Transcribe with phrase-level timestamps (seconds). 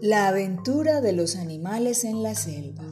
[0.00, 2.84] La aventura de los animales en la selva.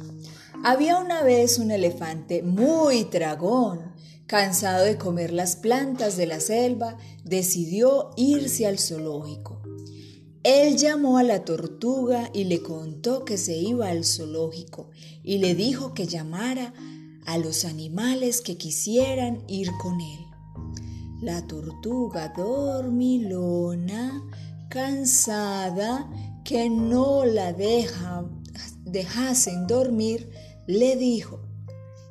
[0.64, 3.93] Había una vez un elefante muy tragón,
[4.27, 9.62] cansado de comer las plantas de la selva, decidió irse al zoológico.
[10.42, 14.91] Él llamó a la tortuga y le contó que se iba al zoológico
[15.23, 16.75] y le dijo que llamara
[17.25, 20.27] a los animales que quisieran ir con él.
[21.20, 24.23] La tortuga dormilona,
[24.68, 26.10] cansada,
[26.46, 28.24] que no la deja,
[28.84, 30.30] dejasen dormir,
[30.68, 31.41] le dijo,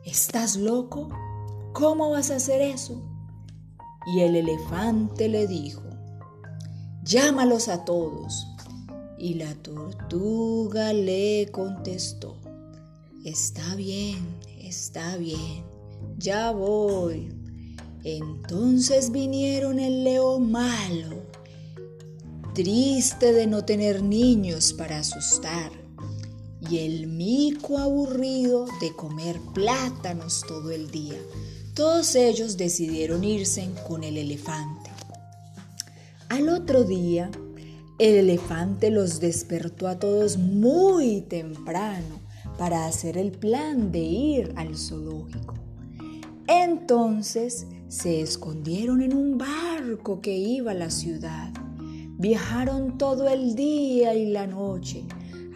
[0.04, 1.08] ¿estás loco?
[1.74, 3.02] ¿Cómo vas a hacer eso?
[4.14, 5.84] Y el elefante le dijo,
[7.06, 8.46] llámalos a todos.
[9.18, 12.36] Y la tortuga le contestó,
[13.24, 14.18] está bien,
[14.60, 15.64] está bien,
[16.18, 17.34] ya voy.
[18.04, 21.25] Entonces vinieron el león malo,
[22.56, 25.72] triste de no tener niños para asustar,
[26.68, 31.20] y el mico aburrido de comer plátanos todo el día.
[31.74, 34.90] Todos ellos decidieron irse con el elefante.
[36.30, 37.30] Al otro día,
[38.00, 42.22] el elefante los despertó a todos muy temprano
[42.58, 45.56] para hacer el plan de ir al zoológico.
[46.48, 51.52] Entonces se escondieron en un barco que iba a la ciudad.
[52.18, 55.04] Viajaron todo el día y la noche.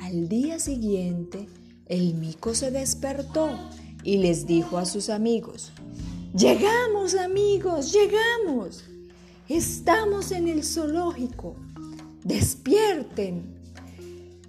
[0.01, 1.47] Al día siguiente,
[1.85, 3.49] el mico se despertó
[4.03, 5.71] y les dijo a sus amigos,
[6.35, 8.83] Llegamos amigos, llegamos.
[9.47, 11.55] Estamos en el zoológico.
[12.23, 13.55] Despierten.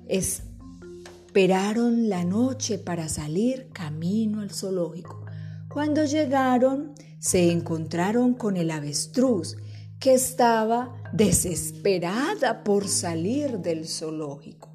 [0.09, 5.25] Esperaron la noche para salir camino al zoológico.
[5.69, 9.57] Cuando llegaron, se encontraron con el avestruz
[10.01, 14.71] que estaba desesperada por salir del zoológico.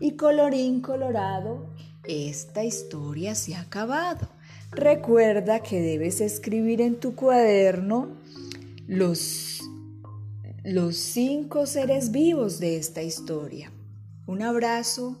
[0.00, 1.74] Y colorín colorado,
[2.04, 4.28] esta historia se ha acabado.
[4.70, 8.16] Recuerda que debes escribir en tu cuaderno
[8.86, 9.60] los,
[10.62, 13.72] los cinco seres vivos de esta historia.
[14.26, 15.18] Un abrazo